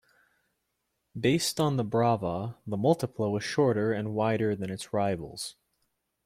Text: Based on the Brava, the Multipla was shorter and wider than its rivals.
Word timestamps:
Based 1.15 1.59
on 1.59 1.77
the 1.77 1.83
Brava, 1.83 2.57
the 2.65 2.75
Multipla 2.75 3.29
was 3.31 3.43
shorter 3.43 3.93
and 3.93 4.15
wider 4.15 4.55
than 4.55 4.71
its 4.71 4.91
rivals. 4.93 5.55